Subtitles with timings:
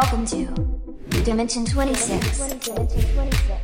[0.00, 0.44] Welcome to
[1.24, 2.40] Dimension 26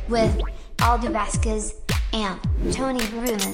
[0.09, 0.41] with
[0.81, 1.75] Aldo Vasquez
[2.11, 2.37] and
[2.73, 3.53] Tony Bruman.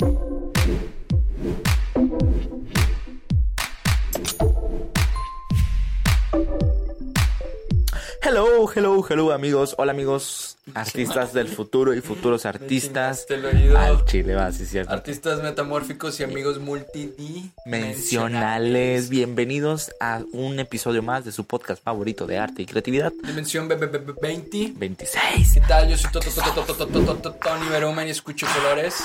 [8.24, 13.26] Hello, hello, hello amigos, hola amigos, artistas del futuro y futuros artistas.
[13.26, 13.78] Te lo ayudo.
[13.78, 14.92] Al chile, va, sí es cierto.
[14.94, 17.56] Artistas metamórficos y amigos multidimensionales.
[17.66, 23.12] Mencionales, bienvenidos a un episodio más de su podcast favorito de arte y creatividad.
[23.24, 24.74] Dimensión B- B- B- 20.
[24.76, 25.54] 26.
[25.54, 25.90] ¿Qué tal?
[25.90, 28.96] Yo soy Toto- Toto- Toto- Toto- Toto- Toto- Tony Berumen y escucho colores.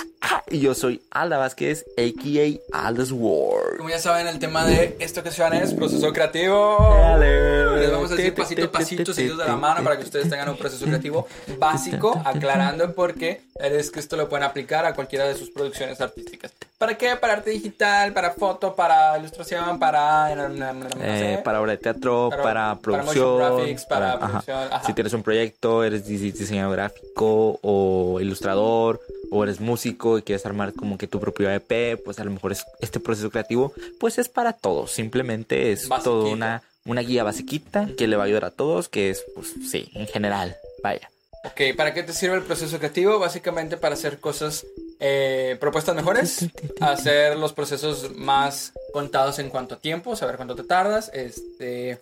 [0.51, 2.87] Y yo soy Alda Vázquez, a.k.a.
[2.87, 3.77] Alda's World.
[3.79, 6.77] Como ya saben, el tema de esta ocasión es proceso creativo.
[7.21, 10.49] Les vamos a decir pasito a pasito, seguidos de la mano, para que ustedes tengan
[10.49, 11.27] un proceso creativo
[11.59, 16.53] básico, aclarando porque es que esto lo pueden aplicar a cualquiera de sus producciones artísticas.
[16.79, 17.17] ¿Para qué?
[17.17, 20.35] Para arte digital, para foto, para ilustración, para...
[20.35, 21.43] no Eh, sé.
[21.43, 23.25] para obra de teatro, Para- para, para producción.
[23.39, 24.19] motion graphics, para ajá.
[24.29, 24.87] producción, ajá.
[24.87, 30.45] Si tienes un proyecto, eres dise- diseñador gráfico o ilustrador o eres músico y quieres
[30.45, 34.19] armar como que tu propio EP, pues a lo mejor es, este proceso creativo pues
[34.19, 34.91] es para todos.
[34.93, 39.09] Simplemente es todo una, una guía basiquita que le va a ayudar a todos, que
[39.11, 41.09] es pues sí, en general, vaya.
[41.47, 43.19] Ok, ¿para qué te sirve el proceso creativo?
[43.19, 44.67] Básicamente para hacer cosas,
[45.01, 46.47] eh, propuestas mejores,
[46.81, 52.01] hacer los procesos más contados en cuanto a tiempo, saber cuánto te tardas, este,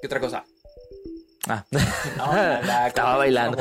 [0.00, 0.44] ¿qué otra cosa?
[1.46, 1.64] Ah.
[2.16, 3.58] No, la- estaba bailando.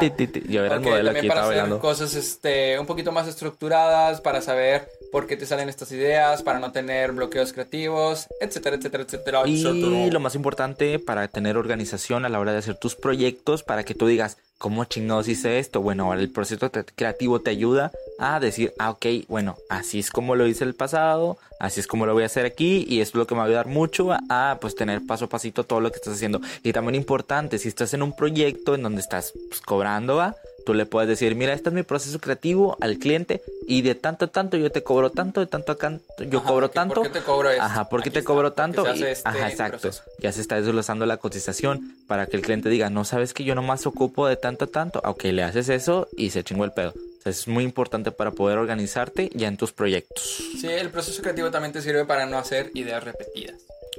[0.00, 0.42] Ti, ti, ti.
[0.48, 1.78] Yo era el Ok, modelo también aquí, para estaba hacer bailando.
[1.80, 6.58] cosas este, un poquito más estructuradas, para saber por qué te salen estas ideas, para
[6.58, 9.42] no tener bloqueos creativos, etcétera, etcétera, etcétera.
[9.46, 10.12] Y etcétera.
[10.12, 13.94] lo más importante para tener organización a la hora de hacer tus proyectos, para que
[13.94, 15.80] tú digas, ¿cómo chingados hice esto?
[15.80, 20.46] Bueno, el proceso creativo te ayuda a decir, ah, ok, bueno, así es como lo
[20.46, 23.26] hice el pasado, así es como lo voy a hacer aquí, y esto es lo
[23.26, 25.90] que me va a ayudar mucho a, a, pues tener paso a pasito todo lo
[25.90, 26.40] que estás haciendo.
[26.62, 30.36] Y también importante, si estás en un proyecto en donde estás pues, cobrando, ¿va?
[30.64, 34.24] Tú le puedes decir, mira, este es mi proceso creativo al cliente y de tanto
[34.24, 36.74] a tanto yo te cobro tanto, de tanto a tanto yo Ajá, cobro ¿por qué-
[36.74, 36.94] tanto.
[36.94, 37.62] ¿Por qué te cobro esto?
[37.62, 38.86] Ajá, ¿por qué te está, cobro tanto?
[38.94, 39.78] Y- este Ajá, exacto.
[39.80, 40.02] proceso.
[40.20, 43.54] Ya se está desglosando la cotización para que el cliente diga, no sabes que yo
[43.54, 45.00] nomás ocupo de tanto a tanto.
[45.04, 46.90] Ok, le haces eso y se chingó el pedo.
[46.90, 50.42] O sea, es muy importante para poder organizarte ya en tus proyectos.
[50.60, 53.56] Sí, el proceso creativo también te sirve para no hacer ideas repetidas.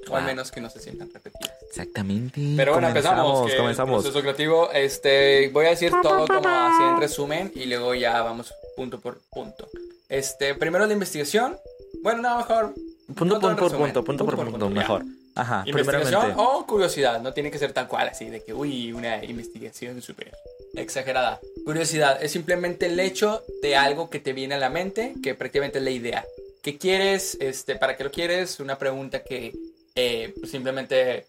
[0.10, 1.54] O al menos que no se sientan repetidas.
[1.68, 2.54] Exactamente.
[2.56, 3.50] Pero bueno, empezamos.
[3.50, 3.98] que comenzamos.
[3.98, 8.22] El proceso creativo, este, voy a decir todo como así en resumen y luego ya
[8.22, 9.68] vamos punto por punto.
[10.10, 11.58] Este, primero la investigación.
[12.02, 12.74] Bueno, no, mejor.
[13.08, 13.94] Punto, no punto por resumen.
[13.94, 14.76] punto, punto por punto, ya.
[14.76, 15.04] mejor.
[15.36, 19.24] Ajá, Investigación o curiosidad, no tiene que ser tan cual así de que, uy, una
[19.26, 20.32] investigación súper
[20.76, 21.42] exagerada.
[21.66, 25.80] Curiosidad es simplemente el hecho de algo que te viene a la mente, que prácticamente
[25.80, 26.26] es la idea.
[26.62, 27.38] ¿Qué quieres?
[27.42, 28.60] Este, ¿Para qué lo quieres?
[28.62, 29.54] Una pregunta que
[29.96, 31.26] eh, pues, simplemente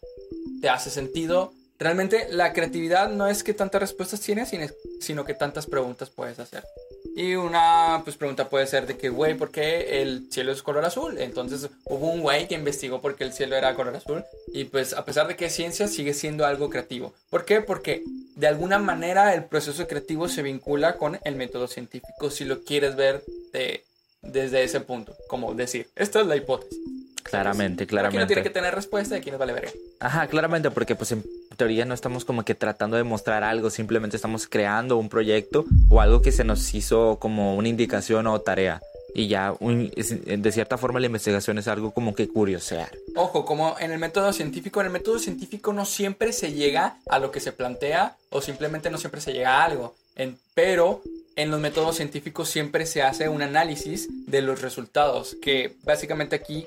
[0.60, 1.53] te hace sentido.
[1.78, 4.50] Realmente la creatividad no es que tantas respuestas tienes,
[5.00, 6.65] sino, que tantas preguntas puedes hacer.
[7.15, 10.84] Y una pues, pregunta puede ser de que, güey, ¿por qué el cielo es color
[10.84, 11.19] azul?
[11.19, 14.25] Entonces hubo un güey que investigó por qué el cielo era color azul.
[14.53, 17.15] Y pues a pesar de que es ciencia, sigue siendo algo creativo.
[17.31, 17.60] ¿Por qué?
[17.60, 18.03] Porque
[18.37, 22.97] de alguna manera el proceso creativo se vincula con el método científico, si lo quieres
[22.97, 23.22] ver
[23.53, 23.84] de-
[24.22, 25.15] desde ese punto.
[25.28, 26.78] Como decir, esta es la hipótesis.
[27.31, 28.20] Claramente, Aquí claramente.
[28.20, 29.70] no tiene que tener respuesta y aquí nos vale verga.
[30.00, 31.25] Ajá, claramente, porque pues en
[31.56, 36.00] teoría no estamos como que tratando de mostrar algo, simplemente estamos creando un proyecto o
[36.00, 38.81] algo que se nos hizo como una indicación o tarea.
[39.14, 42.91] Y ya, un- de cierta forma, la investigación es algo como que curiosear.
[43.14, 47.19] Ojo, como en el método científico, en el método científico no siempre se llega a
[47.19, 49.94] lo que se plantea o simplemente no siempre se llega a algo.
[50.16, 51.00] En- pero
[51.34, 56.66] en los métodos científicos siempre se hace un análisis de los resultados, que básicamente aquí,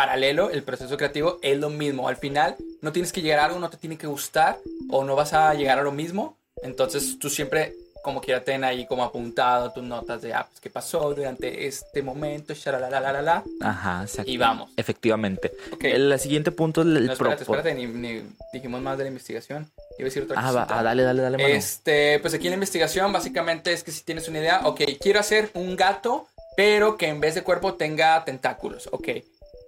[0.00, 2.08] paralelo, el proceso creativo es lo mismo.
[2.08, 4.56] Al final, no tienes que llegar a algo, no te tiene que gustar
[4.88, 6.38] o no vas a llegar a lo mismo.
[6.62, 10.70] Entonces tú siempre, como quiera, ten ahí como apuntado tus notas de, ah, pues, qué
[10.70, 14.30] pasó durante este momento, la Ajá, exacto.
[14.30, 14.70] y vamos.
[14.74, 15.52] Efectivamente.
[15.70, 15.84] Ok.
[15.84, 18.22] El, siguiente punto es el No, espérate, espérate, ni, ni
[18.54, 19.70] dijimos más de la investigación.
[19.98, 21.48] Iba a decir otra Ah, ah, dale, dale, dale, mano.
[21.50, 25.20] Este, pues aquí en la investigación básicamente es que si tienes una idea, ok, quiero
[25.20, 26.26] hacer un gato,
[26.56, 29.08] pero que en vez de cuerpo tenga tentáculos, ok.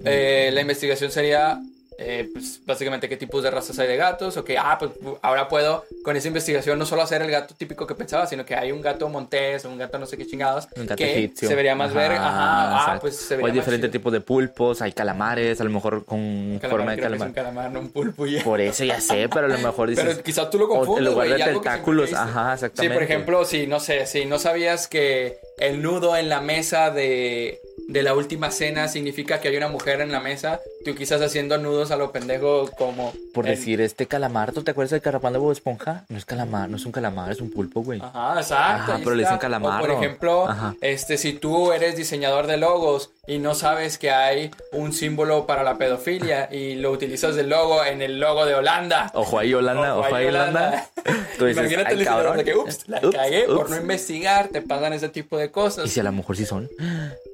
[0.05, 1.61] Eh, la investigación sería,
[1.99, 4.91] eh, pues básicamente qué tipos de razas hay de gatos, ok, ah, pues
[5.21, 8.57] ahora puedo con esa investigación no solo hacer el gato típico que pensaba, sino que
[8.57, 11.49] hay un gato montés o un gato no sé qué chingados, Un gato que egipcio.
[11.49, 14.13] se vería más Ajá, verga, ajá, ah, pues se O vería hay más diferentes tipos
[14.13, 17.29] de pulpos, hay calamares, a lo mejor con Calamar, forma de creo que es calamar.
[17.29, 20.05] un calamar, no un pulpo y Por eso ya sé, pero a lo mejor dices.
[20.05, 22.95] Pero quizás tú lo o confundes, en lugar de que tentáculos, ajá, Sí, exactamente.
[22.95, 27.61] por ejemplo, si no sé, si no sabías que el nudo en la mesa de,
[27.93, 31.59] de la última cena significa que hay una mujer en la mesa, tú quizás haciendo
[31.59, 33.13] nudos a lo pendejo como...
[33.35, 36.05] Por en- decir, este calamar, ¿tú te acuerdas del carapán de Bob Esponja?
[36.09, 38.01] No es calamar, no es un calamar, es un pulpo, güey.
[38.01, 38.93] Ajá, exacto.
[38.93, 39.79] Ajá, pero le dicen calamardo.
[39.85, 40.75] O, por ejemplo, Ajá.
[40.81, 45.63] este, si tú eres diseñador de logos y no sabes que hay un símbolo para
[45.63, 49.11] la pedofilia y lo utilizas de logo en el logo de Holanda.
[49.15, 50.89] Ojo ahí, Holanda, ojo, ahí, Holanda.
[51.39, 52.37] Tú dices, Imagínate "Ay, el cabrón".
[52.37, 53.71] de que, ups, la Ups, cagué por ups.
[53.71, 55.91] no investigar, te pasan ese tipo de Y cosas.
[55.91, 56.69] si a lo mejor sí son,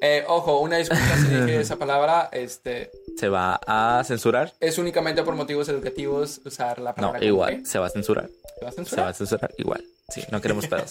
[0.00, 4.52] Eh, ojo, una disculpa si dije esa palabra, este, ¿se va a censurar?
[4.60, 7.18] es únicamente por motivos educativos usar la No, palabra.
[7.20, 8.28] como igual, se va a censurar.
[8.58, 9.04] ¿Se va a Se censurar?
[9.04, 9.84] va a censurar igual.
[10.08, 10.90] Sí, no queremos pedos.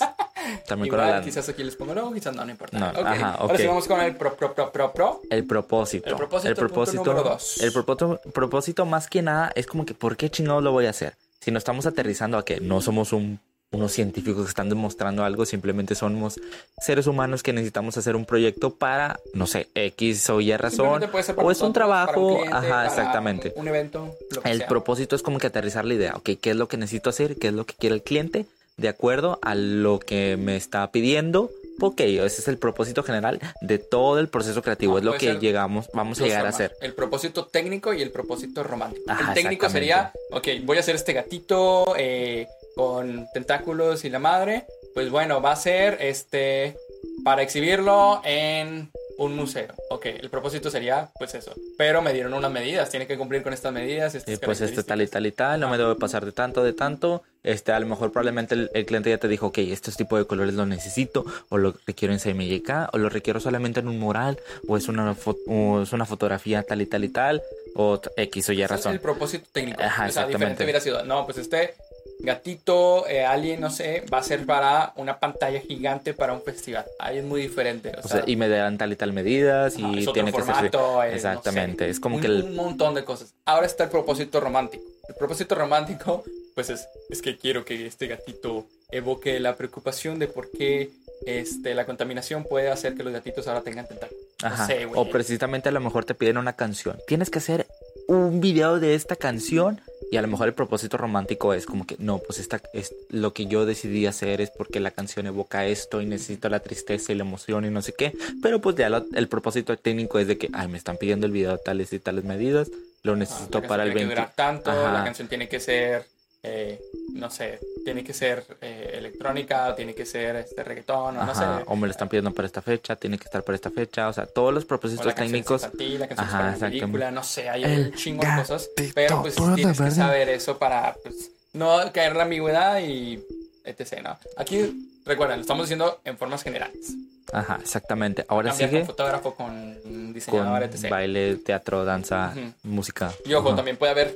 [0.68, 1.25] También con Igual, Holanda.
[1.25, 2.77] quizás aquí les pongo logo, quizás no, no importa.
[2.77, 5.21] No, ajá, Ahora sí vamos con el pro, pro, pro, pro, pro.
[5.30, 6.09] El propósito.
[6.09, 7.59] El propósito, punto número dos.
[7.62, 10.92] El propósito, propósito más que nada es como que, ¿por qué chingados lo voy a
[10.92, 11.15] hacer?
[11.42, 13.39] Si no estamos aterrizando a que no somos un-
[13.72, 16.40] unos científicos que están demostrando algo, simplemente somos
[16.80, 20.86] seres humanos que necesitamos hacer un proyecto para, no sé, X o Y razón.
[20.86, 23.54] Simplemente puede ser para O es un trabajo, cliente, ajá, exactamente.
[23.56, 24.68] Un evento, lo que El sea.
[24.68, 27.36] propósito es como que aterrizar la idea, ok, ¿qué es lo que necesito hacer?
[27.36, 28.46] ¿Qué es lo que quiere el cliente?
[28.78, 31.50] De acuerdo a lo que me está pidiendo.
[31.80, 34.96] Ok, ese es el propósito general de todo el proceso creativo.
[34.96, 36.75] Ah, es lo que llegamos, vamos a llegar a hacer.
[36.81, 39.04] El propósito técnico y el propósito romántico.
[39.12, 44.19] Ajá, el técnico sería, ok, voy a hacer este gatito eh, con tentáculos y la
[44.19, 44.65] madre.
[44.94, 46.77] Pues bueno, va a ser este
[47.25, 49.74] para exhibirlo en un museo.
[49.89, 51.53] Ok, el propósito sería pues eso.
[51.77, 54.15] Pero me dieron unas medidas, tiene que cumplir con estas medidas.
[54.15, 56.63] Estas Y pues este tal y tal y tal, no me debe pasar de tanto,
[56.63, 57.24] de tanto.
[57.44, 60.25] Este, a lo mejor probablemente el, el cliente ya te dijo, ok, este tipo de
[60.25, 64.38] colores lo necesito, o lo requiero en CMYK, o lo requiero solamente en un mural,
[64.68, 65.15] o es una,
[65.47, 67.41] o es una fotografía tal y tal y tal,
[67.75, 68.94] o X o Y Ese es razón.
[68.94, 69.81] el propósito técnico.
[69.81, 70.38] Ajá, o sea, exactamente.
[70.38, 71.75] diferente hubiera sido, no, pues este
[72.19, 76.86] gatito, eh, alien, no sé, va a ser para una pantalla gigante para un festival.
[77.00, 77.92] Ahí es muy diferente.
[77.98, 80.31] O, O sea, y me dan tal y tal medidas y Ajá, es otro tiene
[80.31, 80.74] que ser...
[80.74, 82.44] no Exactamente, sé, es como un, que el...
[82.44, 83.34] un montón de cosas.
[83.46, 84.84] Ahora está el propósito romántico.
[85.08, 86.24] El propósito romántico,
[86.56, 90.90] pues es, es que quiero que este gatito evoque la preocupación de por qué
[91.25, 94.24] este, la contaminación puede hacer que los gatitos ahora tengan tentáculos.
[94.42, 94.68] No Ajá.
[94.68, 96.98] sé, o precisamente a lo mejor te piden una canción.
[97.08, 97.68] Tienes que hacer
[98.08, 99.81] un video de esta canción
[100.12, 103.33] y a lo mejor el propósito romántico es como que no, pues esta es lo
[103.33, 107.15] que yo decidí hacer es porque la canción evoca esto y necesito la tristeza y
[107.15, 108.13] la emoción y no sé qué.
[108.42, 111.31] Pero pues ya lo- el propósito técnico es de que, ay, me están pidiendo el
[111.31, 112.69] video tales y tales medidas,
[113.04, 114.15] lo Ah, necesito para el tiene 20.
[114.15, 114.94] que durar tanto, Ajá.
[114.94, 116.06] la canción tiene que ser,
[116.49, 116.79] eh,
[117.13, 121.35] no sé, tiene que ser eh, electrónica, o tiene que ser este reggaetón, o no
[121.35, 121.44] sé.
[121.67, 124.13] O me lo están pidiendo para esta fecha, tiene que estar para esta fecha, o
[124.13, 125.61] sea, todos los O propósitos la técnicos.
[125.61, 126.79] es infantil, la canción Ajá, para exactamente.
[126.81, 128.69] película, no sé, hay El un chingo de cosas.
[128.95, 133.19] Pero pues tienes que saber eso para pues, no caer en la ambigüedad y
[133.65, 134.01] etc.
[134.03, 134.17] ¿no?
[134.38, 136.94] Aquí, recuerden, lo estamos diciendo en formas generales.
[137.33, 138.25] Ajá, exactamente.
[138.29, 140.89] Ahora Cambiar sigue con fotógrafo, con con diseñador, etc.
[140.89, 142.53] baile, teatro, danza, Ujú.
[142.63, 143.11] música.
[143.25, 143.57] Y ojo, Ajá.
[143.57, 144.15] también puede haber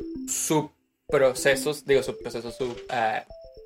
[1.11, 3.23] subprocesos, digo subprocesos, sub, ah,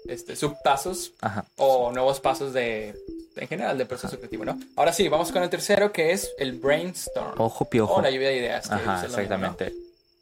[0.08, 1.46] este, subpasos Ajá.
[1.58, 2.96] o nuevos pasos de,
[3.36, 4.60] en general, del proceso creativo, ¿no?
[4.76, 7.40] Ahora sí, vamos con el tercero que es el brainstorm.
[7.40, 7.96] Ojo piojo.
[7.96, 8.72] O la lluvia de ideas.
[8.72, 9.74] Ajá, exactamente.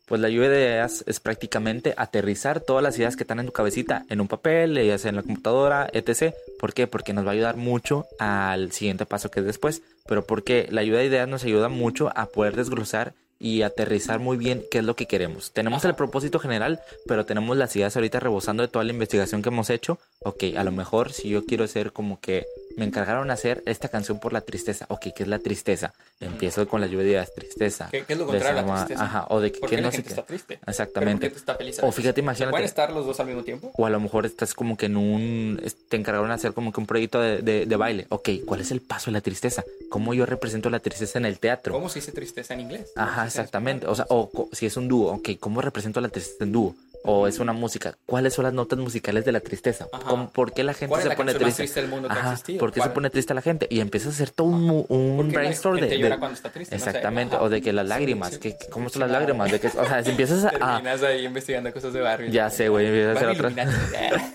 [0.05, 3.53] Pues la lluvia de ideas es prácticamente aterrizar todas las ideas que están en tu
[3.53, 6.35] cabecita en un papel, ya sea en la computadora, etc.
[6.59, 6.87] ¿Por qué?
[6.87, 9.81] Porque nos va a ayudar mucho al siguiente paso que es después.
[10.05, 14.37] Pero porque la lluvia de ideas nos ayuda mucho a poder desglosar y aterrizar muy
[14.37, 15.51] bien qué es lo que queremos.
[15.51, 19.49] Tenemos el propósito general, pero tenemos las ideas ahorita rebosando de toda la investigación que
[19.49, 19.99] hemos hecho.
[20.21, 22.45] Ok, a lo mejor si yo quiero ser como que
[22.77, 24.85] me encargaron hacer esta canción por la tristeza.
[24.89, 25.93] Ok, ¿qué es la tristeza?
[26.19, 27.89] Empiezo con la lluvia de ideas, tristeza.
[27.91, 29.03] ¿Qué, qué es lo contrario a la tristeza?
[29.03, 30.13] Ajá, o de que, ¿Por qué la no sé gente qué.
[30.13, 30.59] está triste?
[30.65, 31.19] Exactamente.
[31.21, 32.51] ¿Pero por qué está feliz O fíjate, ¿Se imagínate.
[32.51, 33.71] ¿Pueden estar los dos al mismo tiempo?
[33.75, 35.61] O a lo mejor estás como que en un...
[35.89, 38.05] Te encargaron de hacer como que un proyecto de, de- de baile.
[38.09, 39.63] Ok, ¿cuál es el paso de la tristeza?
[39.89, 41.73] ¿Cómo yo represento la tristeza en el teatro?
[41.73, 42.91] ¿Cómo se dice tristeza en inglés?
[42.95, 43.87] Ajá, ¿Cómo se dice en exactamente.
[43.87, 46.75] O sea, o si es un dúo, ok, ¿cómo represento la tristeza en dúo?
[47.05, 49.87] O es una música, ¿cuáles son las notas musicales de la tristeza?
[49.91, 50.05] Ajá.
[50.07, 51.63] ¿Cómo- ¿Por qué la gente ¿Cuál es se la pone más triste?
[51.63, 52.59] triste del mundo que ha Ajá, existido?
[52.59, 53.67] ¿Por qué se pone triste la gente?
[53.69, 56.19] Y empieza a hacer todo un, un ¿Por qué la brainstorm de, gente de- llora
[56.19, 56.75] cuando está triste?
[56.77, 56.89] No sé.
[56.89, 59.51] Exactamente, o de que las lágrimas, sí, que, sí, ¿cómo son las lágrimas?
[59.51, 60.51] De que, o sea, si empiezas a...
[60.51, 62.31] Terminas ahí investigando cosas de Barbie.
[62.31, 63.53] Ya sé, güey, empiezas a hacer otras...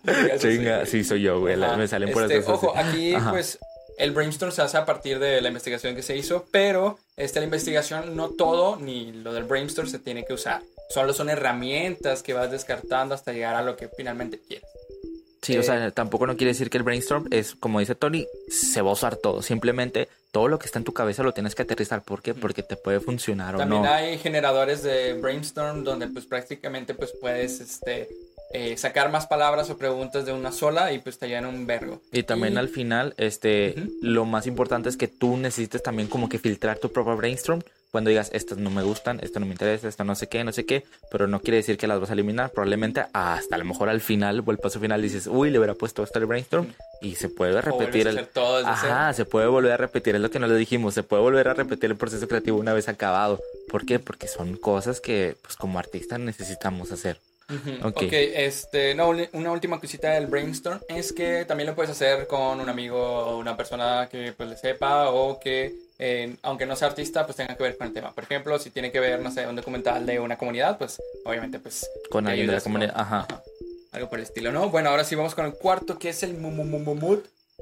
[0.40, 3.30] Chinga, sí, soy yo, güey, me salen por Este, cosas Ojo, aquí Ajá.
[3.30, 3.58] pues
[3.98, 8.16] el brainstorm se hace a partir de la investigación que se hizo, pero la investigación
[8.16, 10.62] no todo ni lo del brainstorm se tiene que usar.
[10.90, 14.68] Solo son herramientas que vas descartando hasta llegar a lo que finalmente quieres.
[15.42, 18.82] Sí, o sea, tampoco no quiere decir que el brainstorm es, como dice Tony, se
[18.82, 19.40] va a usar todo.
[19.40, 22.02] Simplemente todo lo que está en tu cabeza lo tienes que aterrizar.
[22.02, 22.34] ¿Por qué?
[22.34, 23.90] Porque te puede funcionar También o no.
[23.90, 28.08] hay generadores de brainstorm donde pues prácticamente pues puedes este,
[28.52, 32.02] eh, sacar más palabras o preguntas de una sola y pues te llenan un vergo.
[32.12, 36.38] Y también al final, este, lo más importante es que tú necesites también como que
[36.38, 40.04] filtrar tu propio brainstorm, cuando digas, estas no me gustan, esto no me interesa, esto
[40.04, 42.50] no sé qué, no sé qué, pero no quiere decir que las vas a eliminar.
[42.50, 45.74] Probablemente hasta a lo mejor al final o el paso final dices, uy, le hubiera
[45.74, 48.28] puesto esto al brainstorm y se puede repetir el.
[48.64, 51.48] Ajá, se puede volver a repetir, es lo que no le dijimos, se puede volver
[51.48, 53.40] a repetir el proceso creativo una vez acabado.
[53.68, 53.98] ¿Por qué?
[53.98, 57.18] Porque son cosas que, pues, como artistas necesitamos hacer.
[57.82, 62.60] ok, este, no, una última cosita del brainstorm es que también lo puedes hacer con
[62.60, 66.88] un amigo o una persona que pues le sepa o que eh, aunque no sea
[66.88, 68.12] artista, pues tenga que ver con el tema.
[68.14, 71.58] Por ejemplo, si tiene que ver, no sé, un documental de una comunidad, pues obviamente
[71.58, 71.86] pues...
[72.10, 73.28] Con alguien de la comunidad, ajá.
[73.92, 74.70] Algo por el estilo, ¿no?
[74.70, 76.54] Bueno, ahora sí vamos con el cuarto, que es el mood.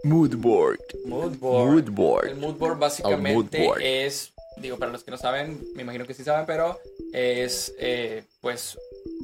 [0.04, 0.78] Mood board.
[1.04, 2.28] Mood board.
[2.28, 6.22] El mood board básicamente es, digo, para los que no saben, me imagino que sí
[6.22, 6.78] saben, pero
[7.12, 8.78] es eh, pues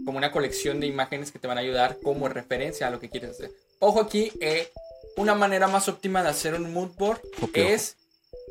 [0.04, 3.10] como una colección de imágenes que te van a ayudar como referencia a lo que
[3.10, 3.52] quieres hacer.
[3.78, 4.72] Ojo aquí, eh,
[5.16, 7.20] una manera más óptima de hacer un mood board
[7.52, 7.96] es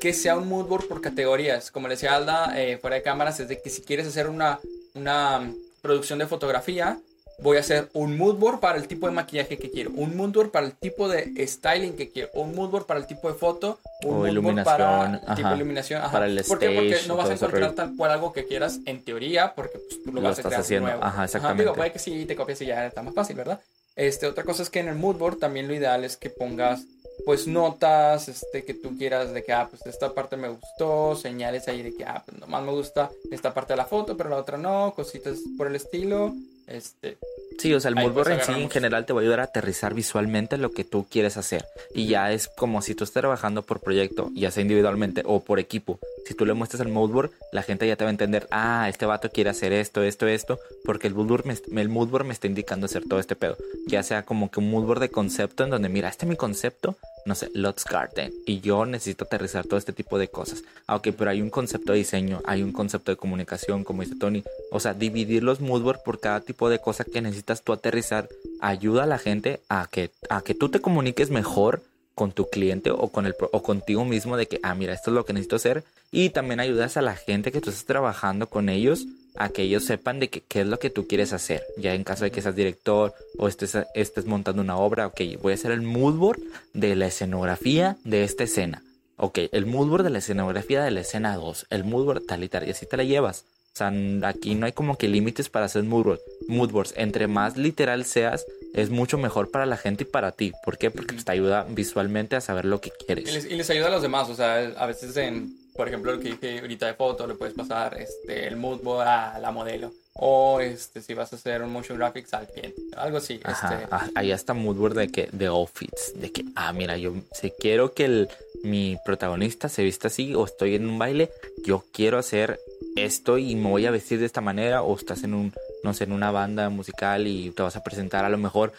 [0.04, 1.72] que sea un mood board por categorías.
[1.72, 4.60] Como le decía Alda, eh, fuera de cámaras, es de que si quieres hacer una,
[4.96, 5.50] una
[5.82, 7.00] producción de fotografía,
[7.40, 10.34] voy a hacer un mood board para el tipo de maquillaje que quiero, un mood
[10.34, 13.36] board para el tipo de styling que quiero, un mood board para el tipo de
[13.36, 16.02] foto, un mood board para el tipo de iluminación.
[16.12, 16.72] Para el ¿Por qué?
[16.72, 20.12] Porque no vas a encontrar tal cual algo que quieras en teoría, porque pues, tú
[20.12, 20.90] lo, vas a crear haciendo.
[20.90, 21.02] nuevo.
[21.02, 21.64] Ajá, exactamente.
[21.64, 23.62] digo, puede que sí te copias y ya está más fácil, ¿verdad?
[23.96, 26.82] Este, otra cosa es que en el mood board también lo ideal es que pongas
[27.26, 31.68] pues notas este, que tú quieras de que, ah, pues esta parte me gustó, señales
[31.68, 34.38] ahí de que, ah, pues nomás me gusta esta parte de la foto, pero la
[34.38, 36.34] otra no, cositas por el estilo,
[36.68, 37.18] este,
[37.58, 39.94] Sí, o sea, el moodboard en sí en general te va a ayudar a aterrizar
[39.94, 41.66] visualmente lo que tú quieres hacer.
[41.94, 45.60] Y ya es como si tú estás trabajando por proyecto, ya sea individualmente o por
[45.60, 46.00] equipo.
[46.26, 49.06] Si tú le muestras el moodboard, la gente ya te va a entender, ah, este
[49.06, 52.86] vato quiere hacer esto, esto, esto, porque el moodboard me, el moodboard me está indicando
[52.86, 53.58] hacer todo este pedo.
[53.88, 56.96] Ya sea como que un moodboard de concepto en donde, mira, este es mi concepto,
[57.26, 60.64] no sé, Lots Garden, y yo necesito aterrizar todo este tipo de cosas.
[60.88, 64.16] Ah, ok, pero hay un concepto de diseño, hay un concepto de comunicación, como dice
[64.16, 64.44] Tony.
[64.72, 68.30] O sea, dividir los moodboard por cada tipo de cosa que necesitas tú aterrizar
[68.62, 71.82] ayuda a la gente a que, a que tú te comuniques mejor
[72.16, 75.16] con tu cliente o con el o contigo mismo de que ah mira esto es
[75.16, 78.70] lo que necesito hacer y también ayudas a la gente que tú estás trabajando con
[78.70, 79.06] ellos
[79.36, 81.64] a que ellos sepan de qué es lo que tú quieres hacer.
[81.76, 85.54] Ya en caso de que seas director o estés, estés montando una obra ok voy
[85.54, 86.40] a hacer el mood board
[86.74, 88.84] de la escenografía de esta escena.
[89.18, 92.44] Ok el mood board de la escenografía de la escena 2 el mood board tal
[92.44, 93.46] y tal y así te la llevas.
[93.74, 93.92] O sea,
[94.26, 96.94] aquí no hay como que límites para hacer mood boards.
[96.96, 100.52] Entre más literal seas, es mucho mejor para la gente y para ti.
[100.64, 100.92] ¿Por qué?
[100.92, 103.46] Porque te ayuda visualmente a saber lo que quieres.
[103.46, 104.30] Y les, ayuda a los demás.
[104.30, 107.54] O sea, a veces en, por ejemplo, lo que dije ahorita de foto, le puedes
[107.54, 109.92] pasar este, el mood board a la modelo.
[110.16, 112.82] O este, si vas a hacer un motion graphics al cliente.
[112.98, 113.36] Algo así.
[113.36, 113.88] Este...
[113.92, 116.14] Ah, ahí está mood board de que, de outfits.
[116.16, 118.30] De que, ah, mira, yo si quiero que el,
[118.64, 121.32] mi protagonista se vista así o estoy en un baile,
[121.66, 122.60] yo quiero hacer
[122.96, 126.06] esto y me voy a vestir de esta manera o estás en un, no sé,
[126.06, 128.74] en una banda musical y te vas a presentar a lo mejor,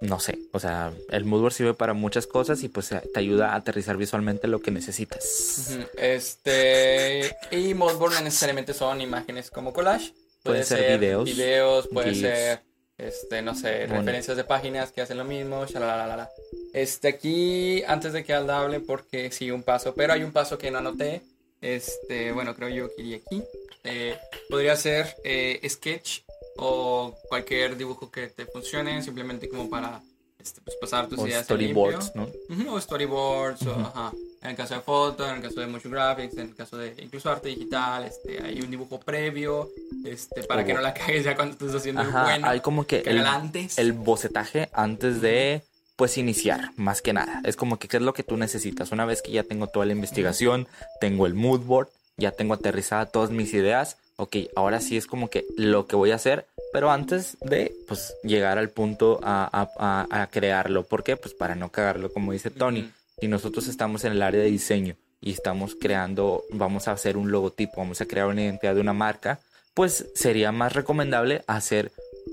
[0.00, 3.56] no sé, o sea, el moodboard sirve para muchas cosas y pues te ayuda a
[3.56, 5.76] aterrizar visualmente lo que necesitas.
[5.96, 12.62] Este, y moodboard no necesariamente son imágenes como collage, puede, ser, videos, videos puede ser,
[12.96, 16.30] este, no sé, referencias de páginas que hacen lo mismo, shalalala.
[16.72, 20.58] Este, aquí, antes de que Alda hable, porque sí, un paso, pero hay un paso
[20.58, 21.22] que no anoté,
[21.60, 23.42] este, bueno, creo yo que iría aquí.
[23.84, 26.20] Eh, podría ser eh, sketch
[26.56, 30.00] o cualquier dibujo que te funcione, simplemente como para
[30.38, 32.28] este, pues, pasar tus ideas storyboards, ¿no?
[32.72, 34.12] o storyboards, o, ajá.
[34.40, 36.94] En el caso de foto, en el caso de motion graphics, en el caso de
[37.02, 39.68] incluso arte digital, este, hay un dibujo previo,
[40.04, 42.48] este, para que no la cagues ya cuando estés haciendo ajá, bueno.
[42.48, 43.24] Hay como que el,
[43.76, 45.62] el, bocetaje antes de
[45.98, 47.42] pues iniciar, más que nada.
[47.44, 48.92] Es como que qué es lo que tú necesitas.
[48.92, 50.68] Una vez que ya tengo toda la investigación,
[51.00, 55.28] tengo el mood board, ya tengo aterrizada todas mis ideas, ok, ahora sí es como
[55.28, 60.84] que lo que voy a hacer, pero antes de pues llegar al punto a, crearlo.
[60.84, 61.16] ¿Por qué?
[61.16, 62.92] Pues para no cagarlo, como dice Tony.
[63.20, 67.32] Si nosotros estamos en el área de diseño y estamos creando, vamos a hacer un
[67.32, 69.40] logotipo, vamos a crear una identidad de una marca,
[69.74, 71.90] pues sería más recomendable hacer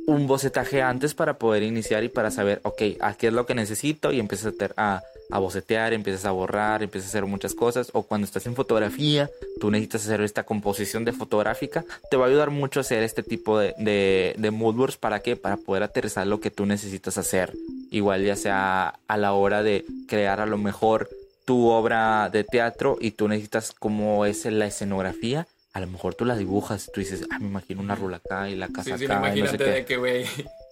[0.08, 4.12] un bocetaje antes para poder iniciar y para saber, ok, aquí es lo que necesito
[4.12, 7.90] y empiezas a, a, bocetear, empiezas a borrar, empiezas a hacer muchas cosas.
[7.94, 12.30] O cuando estás en fotografía, tú necesitas hacer esta composición de fotográfica, te va a
[12.30, 14.98] ayudar mucho hacer este tipo de, de, de moodboards.
[14.98, 15.36] ¿Para qué?
[15.36, 17.54] Para poder aterrizar lo que tú necesitas hacer.
[17.92, 21.10] Igual ya sea a la hora de crear a lo mejor
[21.46, 26.24] tu obra de teatro y tú necesitas cómo es la escenografía a lo mejor tú
[26.24, 29.05] la dibujas y tú dices, ah, me imagino una rula acá y la casa sí,
[29.05, 30.25] sí, Imagínate de que, güey,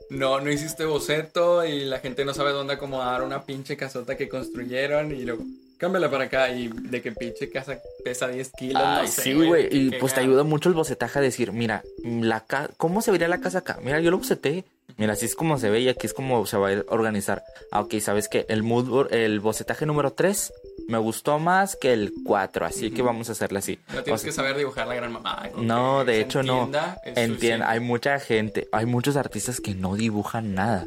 [0.10, 4.29] no, no hiciste boceto y la gente no sabe dónde acomodar una pinche casota que
[4.29, 5.45] construyeron y luego
[5.77, 8.81] cámbiala para acá y de que pinche casa pesa 10 kilos.
[8.81, 9.67] Ay, no sé, sí, güey.
[9.72, 13.27] Y pues te ayuda mucho el bocetaje a decir, mira, la ca- ¿cómo se vería
[13.27, 13.79] la casa acá?
[13.83, 14.63] Mira, yo lo boceté.
[14.98, 17.43] Mira, así es como se ve y aquí es como se va a organizar.
[17.72, 20.53] Ah, ok, sabes que el mood, el bocetaje número 3
[20.87, 23.79] me gustó más que el 4, así que vamos a hacerle así.
[23.93, 25.49] No tienes O sea, que saber dibujar la gran mamá.
[25.57, 26.69] no, de hecho no.
[27.03, 30.85] entienda, hay mucha gente, hay muchos artistas que no dibujan nada.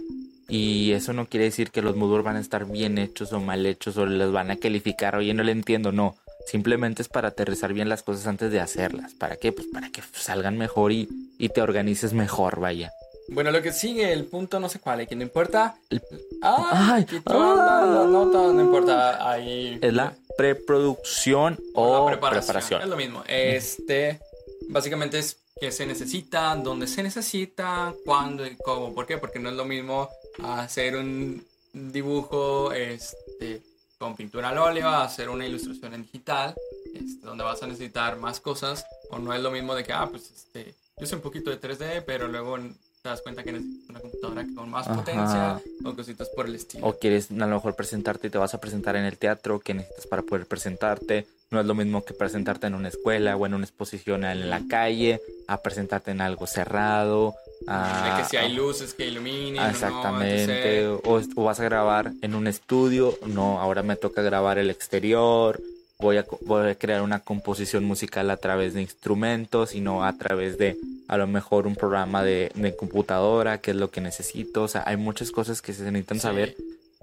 [0.49, 3.67] Y eso no quiere decir que los moodboards van a estar bien hechos o mal
[3.67, 5.17] hechos o los van a calificar.
[5.17, 6.15] Oye, no le entiendo, no.
[6.47, 9.15] Simplemente es para aterrizar bien las cosas antes de hacerlas.
[9.15, 9.51] ¿Para qué?
[9.51, 12.93] Pues para que salgan mejor y, y te organices mejor, vaya.
[13.29, 15.07] Bueno, lo que sigue, el punto no sé cuál, ¿eh?
[15.07, 15.77] que no importa.
[15.91, 16.03] El-
[16.43, 18.07] Ah, Ay, quitó ah.
[18.09, 19.31] nota, no importa.
[19.31, 19.79] Ahí.
[19.83, 22.45] Es la preproducción o o la preparación.
[22.47, 22.83] preparación.
[22.83, 23.25] Es lo mismo.
[23.27, 24.21] Este,
[24.69, 28.95] básicamente es qué se necesita, dónde se necesita, cuándo y cómo.
[28.95, 29.19] ¿Por qué?
[29.19, 30.09] Porque no es lo mismo
[30.45, 33.63] hacer un dibujo este,
[33.99, 36.55] con pintura al óleo, hacer una ilustración en digital,
[36.95, 38.85] este, donde vas a necesitar más cosas.
[39.11, 41.61] O no es lo mismo de que, ah, pues este, yo sé un poquito de
[41.61, 42.59] 3D, pero luego
[43.07, 44.97] te das cuenta que necesitas una computadora con más Ajá.
[44.97, 46.85] potencia o cositas por el estilo.
[46.87, 49.75] O quieres a lo mejor presentarte y te vas a presentar en el teatro, que
[49.75, 51.25] necesitas para poder presentarte.
[51.53, 54.61] No es lo mismo que presentarte en una escuela o en una exposición en la
[54.69, 57.35] calle, a presentarte en algo cerrado.
[57.69, 59.59] a- de que si hay luces que iluminen.
[59.61, 60.87] O no, Exactamente.
[61.05, 63.17] o vas a grabar en un estudio.
[63.27, 65.61] No, ahora me toca grabar el exterior.
[65.99, 70.13] Voy a, voy a crear una composición musical a través de instrumentos y no a
[70.17, 70.77] través de
[71.09, 74.65] a lo mejor un programa de, de computadora, que es lo que necesito.
[74.65, 76.23] O sea, hay muchas cosas que se necesitan Sí.
[76.23, 76.57] saber.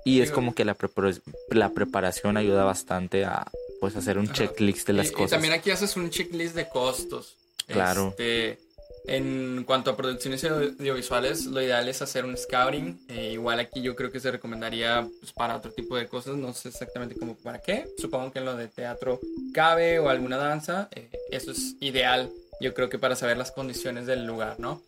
[0.05, 1.19] Y es como que la, prepara-
[1.49, 3.47] la preparación ayuda bastante a
[3.79, 4.33] pues hacer un Ajá.
[4.33, 5.31] checklist de las y, y cosas.
[5.31, 7.35] también aquí haces un checklist de costos.
[7.67, 8.09] Claro.
[8.09, 8.59] Este,
[9.05, 12.99] en cuanto a producciones audiovisuales, lo ideal es hacer un scouting.
[13.09, 16.35] Eh, igual aquí yo creo que se recomendaría pues, para otro tipo de cosas.
[16.35, 17.85] No sé exactamente cómo para qué.
[17.97, 19.19] Supongo que en lo de teatro
[19.53, 20.87] cabe o alguna danza.
[20.95, 22.31] eh, eso es ideal.
[22.61, 24.81] Yo creo que para saber las condiciones del lugar, ¿no?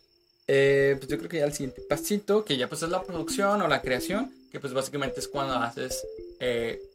[0.48, 3.60] Eh, pues yo creo que ya el siguiente pasito, que ya pues es la producción
[3.60, 6.06] o la creación, que pues básicamente es cuando haces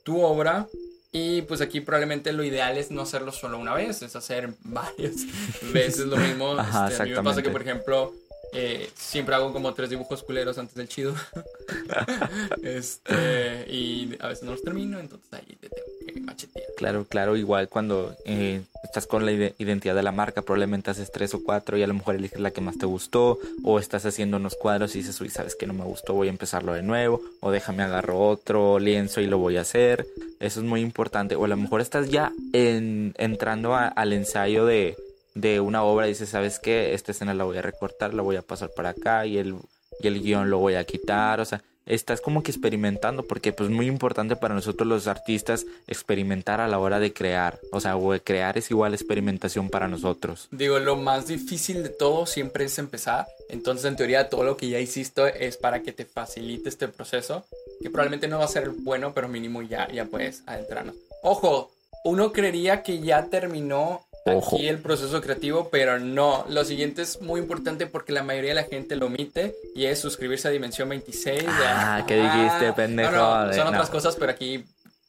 [0.04, 0.68] tu obra
[1.12, 5.26] y pues aquí probablemente lo ideal es no hacerlo solo una vez, es hacer varias
[5.74, 6.54] veces lo mismo.
[6.58, 8.14] Ajá, Este, a mí me pasa que, por ejemplo,
[8.54, 11.14] eh, siempre hago como tres dibujos culeros antes del chido.
[12.64, 16.66] este, y a veces no los termino, entonces ahí te tengo que machetear.
[16.78, 21.12] Claro, claro, igual cuando eh, estás con la ide- identidad de la marca, probablemente haces
[21.12, 24.06] tres o cuatro y a lo mejor eliges la que más te gustó, o estás
[24.06, 26.82] haciendo unos cuadros y dices, uy, sabes que no me gustó, voy a empezarlo de
[26.84, 30.06] nuevo, o déjame agarro otro lienzo y lo voy a hacer.
[30.40, 31.36] Eso es muy importante.
[31.36, 34.98] O a lo mejor estás ya en- entrando al ensayo de,
[35.34, 38.36] de una obra y dices, sabes que esta escena la voy a recortar, la voy
[38.36, 39.56] a pasar para acá y el,
[40.00, 41.62] y el guion lo voy a quitar, o sea.
[41.88, 46.78] Estás como que experimentando porque pues muy importante para nosotros los artistas experimentar a la
[46.78, 47.60] hora de crear.
[47.72, 50.48] O sea, crear es igual experimentación para nosotros.
[50.52, 53.28] Digo, lo más difícil de todo siempre es empezar.
[53.50, 57.46] Entonces, en teoría, todo lo que ya hiciste es para que te facilite este proceso,
[57.82, 60.96] que probablemente no va a ser bueno, pero mínimo ya, ya puedes adentrarnos.
[61.24, 61.72] Ojo,
[62.04, 64.56] uno creería que ya terminó Ojo.
[64.56, 66.46] aquí el proceso creativo, pero no.
[66.50, 70.00] Lo siguiente es muy importante porque la mayoría de la gente lo omite y es
[70.00, 71.44] suscribirse a Dimensión 26.
[71.48, 73.12] Ah, ¿qué dijiste, pendejo?
[73.12, 73.70] No, no, son No.
[73.72, 74.64] otras cosas, pero aquí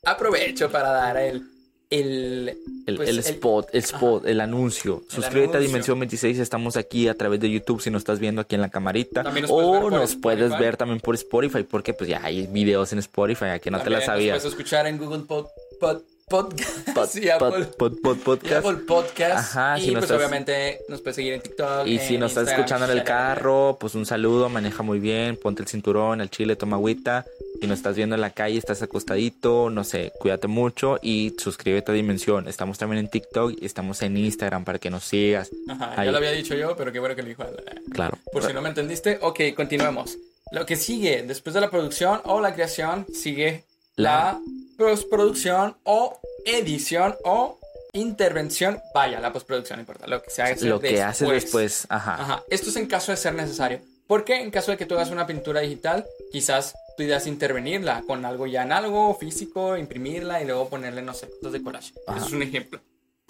[0.05, 1.43] aprovecho para dar el...
[1.91, 5.03] el El, pues, el spot, el spot, el anuncio.
[5.09, 5.61] Suscríbete a anuncio.
[5.69, 6.39] Dimensión 26.
[6.39, 9.23] Estamos aquí a través de YouTube si nos estás viendo aquí en la camarita.
[9.23, 10.65] Nos puedes ver o por nos puedes Spotify.
[10.65, 13.47] ver también por Spotify porque pues ya hay videos en Spotify.
[13.47, 14.39] Aquí no te También la nos sabías.
[14.39, 15.47] puedes escuchar en Google Pod,
[15.81, 18.67] Pod- Podcast Pod- y Apple, pod- pod- pod- y podcast.
[18.67, 19.37] Apple Podcast.
[19.57, 21.87] Ajá, y si pues estás- obviamente nos puedes seguir en TikTok.
[21.87, 25.63] Y si nos estás escuchando en el carro, pues un saludo, maneja muy bien, ponte
[25.63, 27.25] el cinturón, el chile, toma agüita.
[27.61, 31.93] Si nos estás viendo en la calle, estás acostadito, no sé, cuídate mucho y suscríbete
[31.93, 32.49] a Dimensión.
[32.49, 35.51] Estamos también en TikTok y estamos en Instagram para que nos sigas.
[35.69, 36.07] Ajá, Ahí.
[36.07, 37.45] ya lo había dicho yo, pero qué bueno que lo dijo.
[37.93, 38.19] Claro.
[38.33, 40.19] Por si no me entendiste, ok, continuemos.
[40.51, 43.65] Lo que sigue después de la producción o la creación sigue
[43.97, 44.41] la,
[44.79, 47.59] postproducción o edición o
[47.93, 48.81] intervención.
[48.95, 50.07] Vaya, la postproducción, no importa.
[50.07, 52.15] Lo que se hace Lo que haces después, ajá.
[52.15, 52.43] Ajá.
[52.51, 53.81] Esto es en caso de ser necesario.
[54.07, 58.47] Porque en caso de que tú hagas una pintura digital, quizás es intervenirla con algo
[58.47, 61.93] ya en algo físico, imprimirla y luego ponerle, no sé, cosas de collage.
[62.07, 62.19] Ajá.
[62.19, 62.81] Eso es un ejemplo.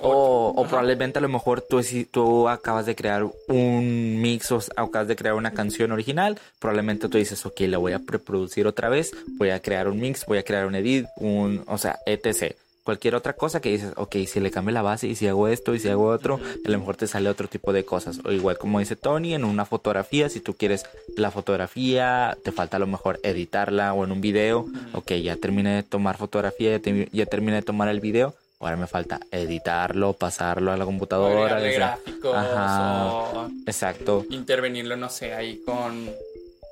[0.03, 4.59] O, o probablemente a lo mejor tú, si- tú acabas de crear un mix o
[4.77, 8.89] acabas de crear una canción original, probablemente tú dices, ok, la voy a preproducir otra
[8.89, 12.55] vez, voy a crear un mix, voy a crear un edit, un, o sea, etc.
[12.85, 15.73] cualquier otra cosa que dices, ok, si le cambio la base y si hago esto
[15.73, 18.19] y si hago otro, a lo mejor te sale otro tipo de cosas.
[18.25, 20.85] O igual como dice Tony, en una fotografía, si tú quieres
[21.17, 25.77] la fotografía, te falta a lo mejor editarla o en un video, ok, ya terminé
[25.77, 26.81] de tomar fotografía,
[27.13, 28.35] ya, terminé de tomar el video.
[28.63, 31.61] Ahora me falta editarlo, pasarlo a la computadora.
[31.61, 34.25] Gráficos o exacto.
[34.31, 36.11] Intervenirlo, no sé, ahí con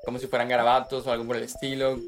[0.04, 1.98] como si fueran garabatos o algo por el estilo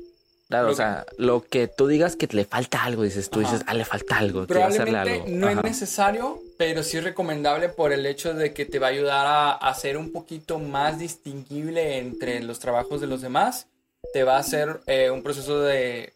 [0.53, 3.73] Claro, o sea, lo que tú digas que le falta algo, dices, tú dices, ah,
[3.73, 5.25] le falta algo, quiero hacerle algo.
[5.27, 8.91] No es necesario, pero sí es recomendable por el hecho de que te va a
[8.91, 13.67] ayudar a hacer un poquito más distinguible entre los trabajos de los demás.
[14.13, 16.13] Te va a hacer eh, un proceso de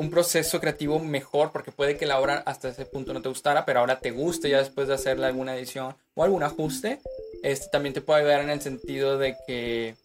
[0.00, 3.66] un proceso creativo mejor porque puede que la obra hasta ese punto no te gustara,
[3.66, 7.00] pero ahora te guste ya después de hacerle alguna edición o algún ajuste.
[7.42, 9.96] Este también te puede ayudar en el sentido de que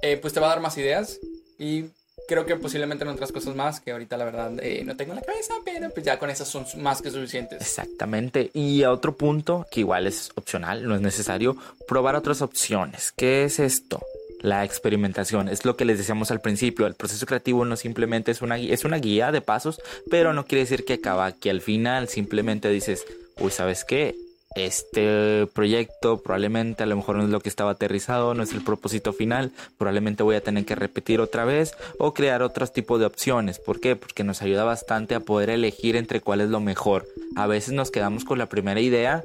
[0.00, 1.18] eh, pues te va a dar más ideas
[1.58, 1.84] y
[2.26, 5.20] creo que posiblemente en otras cosas más que ahorita la verdad eh, no tengo en
[5.20, 7.60] la cabeza, pero pues ya con esas son más que suficientes.
[7.60, 8.50] Exactamente.
[8.54, 13.12] Y otro punto, que igual es opcional, no es necesario, probar otras opciones.
[13.12, 14.00] ¿Qué es esto?
[14.40, 16.86] La experimentación es lo que les decíamos al principio.
[16.86, 20.62] El proceso creativo no simplemente es una, es una guía de pasos, pero no quiere
[20.62, 23.04] decir que acaba, que al final simplemente dices,
[23.38, 24.14] uy, ¿sabes qué?
[24.56, 28.62] este proyecto probablemente a lo mejor no es lo que estaba aterrizado, no es el
[28.62, 33.06] propósito final, probablemente voy a tener que repetir otra vez o crear otros tipos de
[33.06, 33.58] opciones.
[33.58, 33.96] ¿Por qué?
[33.96, 37.06] Porque nos ayuda bastante a poder elegir entre cuál es lo mejor.
[37.36, 39.22] A veces nos quedamos con la primera idea,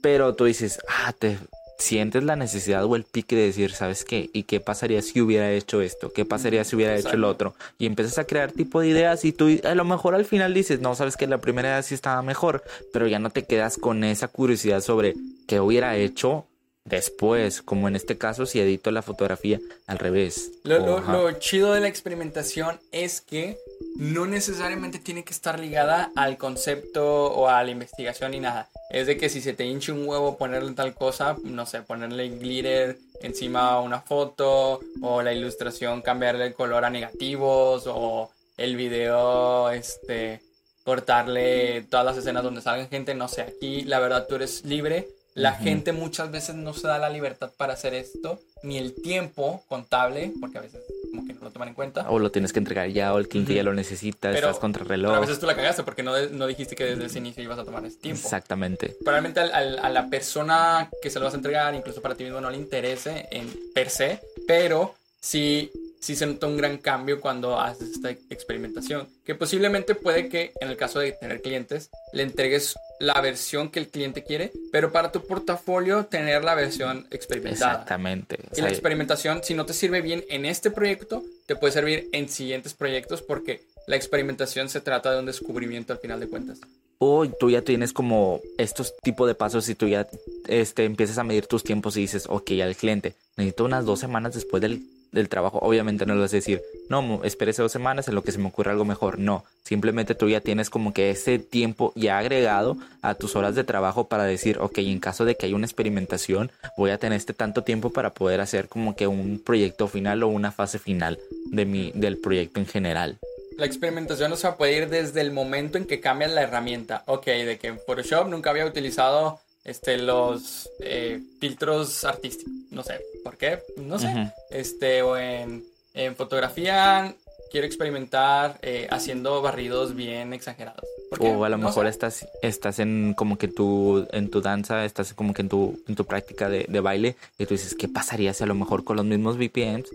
[0.00, 1.38] pero tú dices, ah, te,
[1.80, 4.30] sientes la necesidad o el pique de decir, ¿sabes qué?
[4.32, 6.12] ¿Y qué pasaría si hubiera hecho esto?
[6.12, 7.54] ¿Qué pasaría si hubiera hecho el otro?
[7.78, 10.80] Y empiezas a crear tipo de ideas y tú a lo mejor al final dices,
[10.80, 12.62] no, sabes que la primera idea sí estaba mejor,
[12.92, 15.14] pero ya no te quedas con esa curiosidad sobre
[15.46, 16.46] qué hubiera hecho
[16.84, 20.52] después, como en este caso si edito la fotografía al revés.
[20.64, 23.58] Lo, chido de la experimentación es que
[23.96, 28.68] no necesariamente tiene que estar ligada al concepto o a la investigación ni nada.
[28.90, 32.28] Es de que si se te hincha un huevo ponerle tal cosa, no sé, ponerle
[32.28, 38.76] glitter encima a una foto o la ilustración cambiarle el color a negativos o el
[38.76, 40.40] video este
[40.84, 45.06] cortarle todas las escenas donde salgan gente, no sé, aquí la verdad tú eres libre
[45.40, 49.62] la gente muchas veces no se da la libertad para hacer esto, ni el tiempo
[49.68, 52.08] contable, porque a veces como que no lo toman en cuenta.
[52.10, 55.10] O lo tienes que entregar ya, o el cliente ya lo necesita, estás contra reloj.
[55.12, 57.58] Pero a veces tú la cagaste porque no, no dijiste que desde ese inicio ibas
[57.58, 58.22] a tomar ese tiempo.
[58.22, 58.96] Exactamente.
[59.04, 62.50] Probablemente a la persona que se lo vas a entregar, incluso para ti mismo, no
[62.50, 65.70] le interese en per se, pero sí
[66.00, 69.08] sí se nota un gran cambio cuando haces esta experimentación.
[69.24, 73.78] Que posiblemente puede que en el caso de tener clientes le entregues la versión que
[73.78, 77.72] el cliente quiere, pero para tu portafolio tener la versión experimentada.
[77.72, 78.38] Exactamente.
[78.56, 82.28] Y la experimentación, si no te sirve bien en este proyecto, te puede servir en
[82.28, 86.60] siguientes proyectos porque la experimentación se trata de un descubrimiento al final de cuentas.
[86.98, 90.06] O tú ya tienes como estos tipos de pasos y tú ya
[90.48, 94.34] este, empiezas a medir tus tiempos y dices, ok, al cliente, necesito unas dos semanas
[94.34, 98.14] después del del trabajo, obviamente no le vas a decir, no, espérese dos semanas en
[98.14, 99.18] lo que se me ocurre algo mejor.
[99.18, 103.64] No, simplemente tú ya tienes como que ese tiempo ya agregado a tus horas de
[103.64, 107.32] trabajo para decir, ok, en caso de que haya una experimentación, voy a tener este
[107.32, 111.64] tanto tiempo para poder hacer como que un proyecto final o una fase final de
[111.64, 113.18] mi, del proyecto en general.
[113.56, 117.02] La experimentación o sea, puede ir desde el momento en que cambian la herramienta.
[117.06, 122.52] Ok, de que en Photoshop nunca había utilizado este, los eh, filtros artísticos.
[122.70, 123.60] No sé, ¿por qué?
[123.76, 124.32] No sé.
[124.50, 127.14] Este, o en, en, fotografía
[127.50, 130.84] quiero experimentar eh, haciendo barridos bien exagerados.
[131.18, 135.34] O a lo mejor estás, estás en como que tu, en tu danza, estás como
[135.34, 138.44] que en tu, en tu práctica de, de baile y tú dices, ¿qué pasaría si
[138.44, 139.88] a lo mejor con los mismos VPNs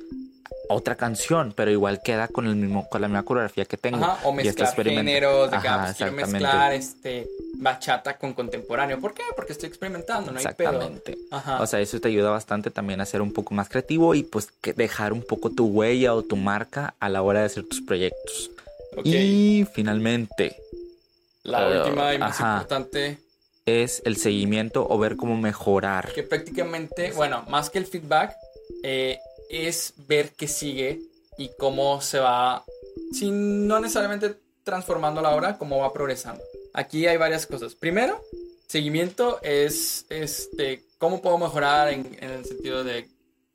[0.70, 4.06] otra canción, pero igual queda con el mismo, con la misma coreografía que tengo.
[4.24, 7.28] o mezclar géneros, de ah, pues, quiero mezclar este
[7.58, 9.00] bachata con contemporáneo.
[9.00, 9.24] ¿Por qué?
[9.36, 11.18] Porque estoy experimentando, no Exactamente.
[11.60, 14.50] O sea, eso te ayuda bastante también a ser un poco más creativo y pues
[14.62, 17.82] que dejar un poco tu huella o tu marca a la hora de hacer tus
[17.82, 18.52] proyectos.
[19.04, 20.56] Y finalmente.
[21.44, 23.20] La última y más importante
[23.66, 26.12] es el seguimiento o ver cómo mejorar.
[26.14, 28.36] Que prácticamente, bueno, más que el feedback,
[28.84, 31.02] eh, es ver qué sigue
[31.38, 32.64] y cómo se va,
[33.12, 36.44] sin no necesariamente transformando la obra, cómo va progresando.
[36.74, 37.76] Aquí hay varias cosas.
[37.76, 38.22] Primero,
[38.68, 43.08] seguimiento es este, cómo puedo mejorar en, el sentido de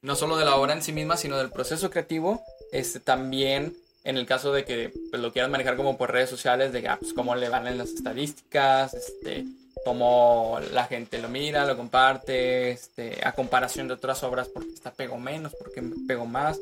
[0.02, 2.42] no solo de la obra en sí misma, sino del proceso creativo.
[2.72, 6.72] Este, también en el caso de que pues, lo quieras manejar como por redes sociales,
[6.72, 9.44] de ah, pues, cómo le van las estadísticas, este,
[9.84, 14.92] cómo la gente lo mira, lo comparte, este, a comparación de otras obras, porque esta
[14.92, 16.58] pegó menos, porque pegó más,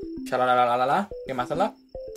[0.46, 1.74] la ¿qué más habla?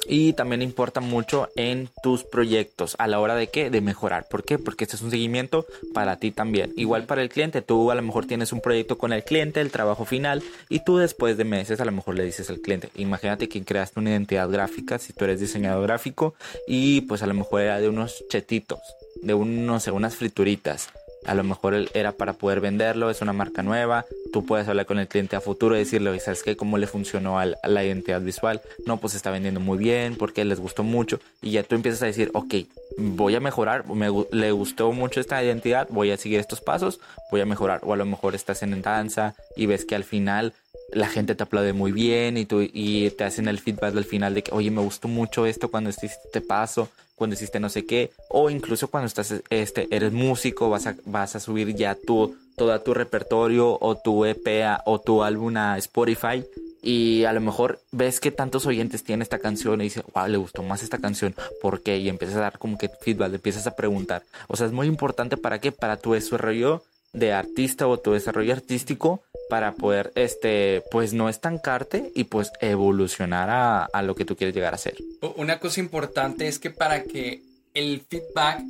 [0.08, 3.70] Y también importa mucho en tus proyectos a la hora de qué?
[3.70, 4.28] De mejorar.
[4.30, 4.58] ¿Por qué?
[4.58, 6.74] Porque este es un seguimiento para ti también.
[6.76, 9.72] Igual para el cliente, tú a lo mejor tienes un proyecto con el cliente, el
[9.72, 13.48] trabajo final, y tú después de meses a lo mejor le dices al cliente, imagínate
[13.48, 16.34] que creaste una identidad gráfica, si tú eres diseñador gráfico,
[16.68, 18.80] y pues a lo mejor era de unos chetitos,
[19.22, 20.90] de unos, unas frituritas
[21.26, 25.00] a lo mejor era para poder venderlo, es una marca nueva, tú puedes hablar con
[25.00, 26.56] el cliente a futuro y decirle, ¿sabes qué?
[26.56, 28.62] ¿Cómo le funcionó a la identidad visual?
[28.86, 32.08] No, pues está vendiendo muy bien, porque les gustó mucho, y ya tú empiezas a
[32.08, 32.56] decir, ok,
[32.98, 37.00] voy a mejorar, me, le gustó mucho esta identidad, voy a seguir estos pasos,
[37.32, 40.54] voy a mejorar, o a lo mejor estás en danza y ves que al final
[40.94, 44.34] la gente te aplaude muy bien y, tú, y te hacen el feedback al final
[44.34, 46.90] de que, oye, me gustó mucho esto cuando hiciste este paso,
[47.22, 51.36] cuando hiciste no sé qué, o incluso cuando estás, este, eres músico, vas a, vas
[51.36, 56.44] a subir ya tu, todo tu repertorio o tu EP o tu álbum a Spotify
[56.82, 60.38] y a lo mejor ves que tantos oyentes tiene esta canción y dices, wow, le
[60.38, 62.00] gustó más esta canción, ¿por qué?
[62.00, 64.24] Y empiezas a dar como que feedback, le empiezas a preguntar.
[64.48, 65.72] O sea, es muy importante para qué?
[65.72, 66.82] Para tu desarrollo
[67.14, 73.50] de artista o tu desarrollo artístico para poder, este, pues no estancarte y pues evolucionar
[73.50, 74.96] a, a lo que tú quieres llegar a ser.
[75.36, 78.62] Una cosa importante es que para que el feedback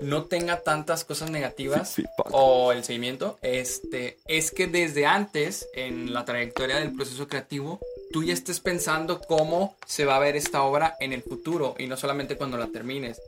[0.00, 1.96] no tenga tantas cosas negativas
[2.30, 7.80] o el seguimiento, este, es que desde antes en la trayectoria del proceso creativo
[8.12, 11.88] tú ya estés pensando cómo se va a ver esta obra en el futuro y
[11.88, 13.20] no solamente cuando la termines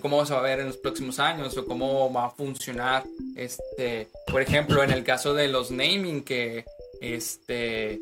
[0.00, 3.04] cómo se va a ver en los próximos años o cómo va a funcionar.
[3.36, 6.64] Este, por ejemplo, en el caso de los naming que
[7.00, 8.00] este,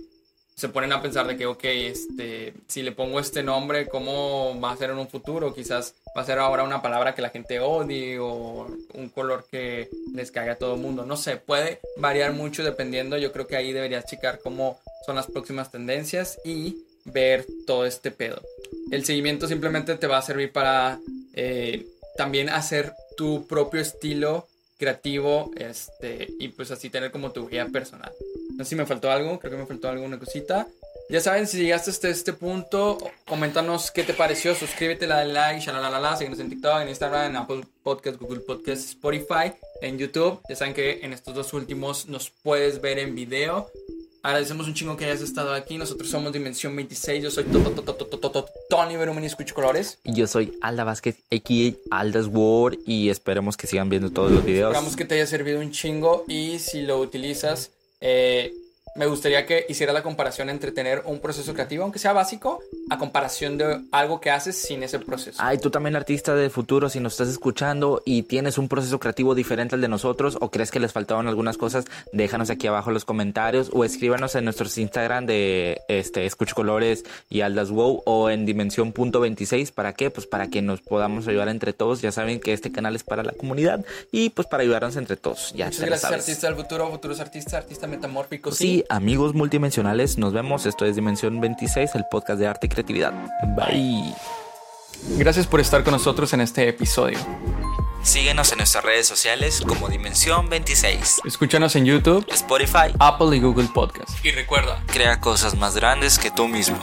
[0.60, 4.72] se ponen a pensar de que, ok, este, si le pongo este nombre, ¿cómo va
[4.72, 5.54] a ser en un futuro?
[5.54, 9.88] Quizás va a ser ahora una palabra que la gente odie o un color que
[10.12, 11.06] les caiga a todo el mundo.
[11.06, 13.16] No sé, puede variar mucho dependiendo.
[13.16, 18.10] Yo creo que ahí deberías checar cómo son las próximas tendencias y ver todo este
[18.10, 18.42] pedo.
[18.90, 20.98] El seguimiento simplemente te va a servir para
[21.42, 21.86] eh,
[22.18, 28.12] también hacer tu propio estilo creativo este, y pues así tener como tu guía personal.
[28.56, 30.68] No sé si me faltó algo, creo que me faltó alguna cosita.
[31.08, 36.14] Ya saben, si llegaste hasta este punto, coméntanos qué te pareció, suscríbete, dale like, shalalala,
[36.16, 40.40] síguenos en TikTok, en Instagram, en Apple Podcast, Google Podcast, Spotify, en YouTube.
[40.46, 43.70] Ya saben que en estos dos últimos nos puedes ver en video.
[44.22, 45.78] Agradecemos un chingo que hayas estado aquí.
[45.78, 47.22] Nosotros somos Dimensión 26.
[47.22, 47.44] Yo soy
[48.68, 49.98] Tony Berumini Escucho Colores.
[50.04, 52.78] Y yo soy Alda Vázquez, aquí Alda's World.
[52.86, 54.72] Y esperemos que sigan viendo todos los videos.
[54.72, 56.24] Esperamos que te haya servido un chingo.
[56.28, 57.70] Y si lo utilizas,
[58.02, 58.52] eh,
[59.00, 62.60] me gustaría que hiciera la comparación entre tener un proceso creativo, aunque sea básico,
[62.90, 65.38] a comparación de algo que haces sin ese proceso.
[65.42, 69.34] Ay, tú también artista de futuro, si nos estás escuchando y tienes un proceso creativo
[69.34, 72.94] diferente al de nosotros o crees que les faltaban algunas cosas, déjanos aquí abajo en
[72.94, 78.28] los comentarios o escríbanos en nuestros Instagram de este Escucho Colores y Aldas Wow o
[78.28, 79.72] en dimensión.26.
[79.72, 80.10] ¿Para qué?
[80.10, 82.02] Pues para que nos podamos ayudar entre todos.
[82.02, 83.82] Ya saben que este canal es para la comunidad
[84.12, 85.54] y pues para ayudarnos entre todos.
[85.54, 88.52] Ya Muchas gracias, artista del futuro, futuros artistas, artista metamórfico.
[88.52, 90.66] Sí, amigos multidimensionales, nos vemos.
[90.66, 93.12] Esto es Dimensión 26, el podcast de arte y creatividad.
[93.56, 94.14] Bye.
[95.16, 97.18] Gracias por estar con nosotros en este episodio.
[98.02, 101.20] Síguenos en nuestras redes sociales como Dimensión 26.
[101.24, 104.24] Escúchanos en YouTube, Spotify, Apple y Google Podcast.
[104.24, 106.78] Y recuerda, crea cosas más grandes que tú mismo.